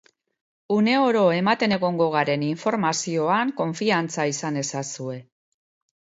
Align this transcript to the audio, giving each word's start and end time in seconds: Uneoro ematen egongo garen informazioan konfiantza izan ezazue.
Uneoro 0.75 1.25
ematen 1.39 1.75
egongo 1.77 2.07
garen 2.15 2.47
informazioan 2.47 3.53
konfiantza 3.61 4.27
izan 4.35 4.61
ezazue. 4.65 5.21